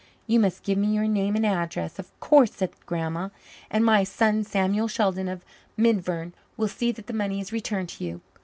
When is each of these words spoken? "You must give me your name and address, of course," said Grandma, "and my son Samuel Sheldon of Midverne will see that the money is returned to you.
"You 0.25 0.39
must 0.39 0.63
give 0.63 0.79
me 0.79 0.87
your 0.95 1.07
name 1.07 1.35
and 1.35 1.45
address, 1.45 1.99
of 1.99 2.19
course," 2.19 2.55
said 2.55 2.71
Grandma, 2.87 3.29
"and 3.69 3.85
my 3.85 4.03
son 4.03 4.43
Samuel 4.43 4.87
Sheldon 4.87 5.27
of 5.27 5.45
Midverne 5.77 6.33
will 6.57 6.69
see 6.69 6.91
that 6.93 7.05
the 7.05 7.13
money 7.13 7.39
is 7.39 7.53
returned 7.53 7.89
to 7.89 8.03
you. 8.05 8.21